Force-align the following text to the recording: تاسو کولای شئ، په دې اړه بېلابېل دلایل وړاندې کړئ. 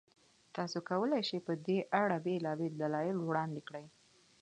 تاسو 0.55 0.77
کولای 0.89 1.21
شئ، 1.29 1.39
په 1.47 1.53
دې 1.65 1.77
اړه 2.01 2.17
بېلابېل 2.25 2.73
دلایل 2.81 3.17
وړاندې 3.21 3.61
کړئ. 3.67 3.85